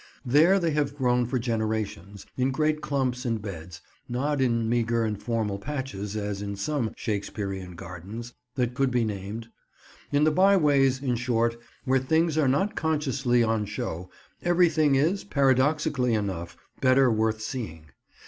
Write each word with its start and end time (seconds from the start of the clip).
There 0.25 0.57
they 0.59 0.71
have 0.71 0.97
grown 0.97 1.27
for 1.27 1.37
generations, 1.37 2.25
in 2.35 2.49
great 2.49 2.81
clumps 2.81 3.23
and 3.23 3.39
beds; 3.39 3.81
not 4.09 4.41
in 4.41 4.67
meagre 4.67 5.05
and 5.05 5.21
formal 5.21 5.59
patches, 5.59 6.15
as 6.15 6.41
in 6.41 6.55
some 6.55 6.91
"Shakespearean 6.97 7.75
gardens" 7.75 8.33
that 8.55 8.73
could 8.73 8.89
be 8.89 9.05
named. 9.05 9.49
In 10.11 10.23
the 10.23 10.31
byways, 10.31 11.03
in 11.03 11.17
short, 11.17 11.55
where 11.85 11.99
things 11.99 12.35
are 12.35 12.47
not 12.49 12.75
consciously 12.75 13.43
on 13.43 13.67
show, 13.67 14.09
everything 14.41 14.95
is, 14.95 15.23
paradoxically 15.23 16.15
enough, 16.15 16.57
better 16.81 17.11
worth 17.11 17.39
seeing. 17.39 17.91